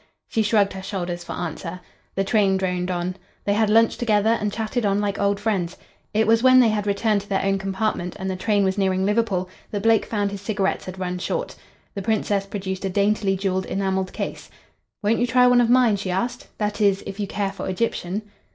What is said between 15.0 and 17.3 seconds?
"Won't you try one of mine?" she asked. "That is, if you